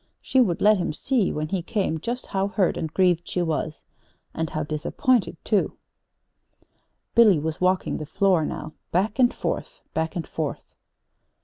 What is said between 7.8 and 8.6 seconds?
the floor